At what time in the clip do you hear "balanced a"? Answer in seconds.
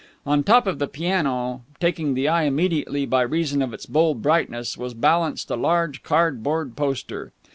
4.95-5.55